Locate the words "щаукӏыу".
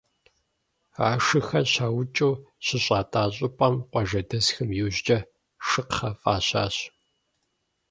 1.73-2.33